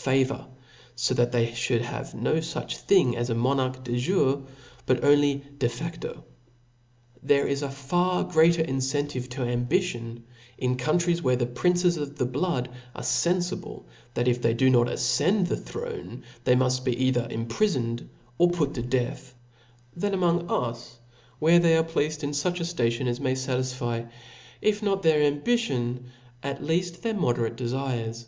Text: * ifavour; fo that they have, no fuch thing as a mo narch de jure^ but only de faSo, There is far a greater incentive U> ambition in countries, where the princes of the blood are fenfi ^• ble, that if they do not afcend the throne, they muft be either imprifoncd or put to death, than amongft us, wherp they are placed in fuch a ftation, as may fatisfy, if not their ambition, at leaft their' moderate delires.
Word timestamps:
* - -
ifavour; 0.00 0.46
fo 0.96 1.12
that 1.12 1.30
they 1.30 1.44
have, 1.44 2.14
no 2.14 2.36
fuch 2.36 2.76
thing 2.78 3.14
as 3.18 3.28
a 3.28 3.34
mo 3.34 3.52
narch 3.54 3.84
de 3.84 3.92
jure^ 3.92 4.42
but 4.86 5.04
only 5.04 5.44
de 5.58 5.68
faSo, 5.68 6.22
There 7.22 7.46
is 7.46 7.62
far 7.62 8.22
a 8.22 8.24
greater 8.24 8.62
incentive 8.62 9.28
U> 9.36 9.42
ambition 9.44 10.24
in 10.56 10.78
countries, 10.78 11.20
where 11.20 11.36
the 11.36 11.44
princes 11.44 11.98
of 11.98 12.16
the 12.16 12.24
blood 12.24 12.70
are 12.96 13.02
fenfi 13.02 13.56
^• 13.56 13.58
ble, 13.60 13.84
that 14.14 14.26
if 14.26 14.40
they 14.40 14.54
do 14.54 14.70
not 14.70 14.86
afcend 14.86 15.48
the 15.48 15.56
throne, 15.58 16.22
they 16.44 16.54
muft 16.54 16.82
be 16.84 16.98
either 16.98 17.28
imprifoncd 17.30 18.08
or 18.38 18.50
put 18.50 18.72
to 18.72 18.82
death, 18.82 19.34
than 19.94 20.14
amongft 20.14 20.50
us, 20.50 20.98
wherp 21.42 21.60
they 21.60 21.76
are 21.76 21.84
placed 21.84 22.24
in 22.24 22.30
fuch 22.30 22.58
a 22.58 22.62
ftation, 22.62 23.06
as 23.06 23.20
may 23.20 23.34
fatisfy, 23.34 24.08
if 24.62 24.82
not 24.82 25.02
their 25.02 25.20
ambition, 25.22 26.06
at 26.42 26.62
leaft 26.62 27.02
their' 27.02 27.12
moderate 27.14 27.56
delires. 27.58 28.24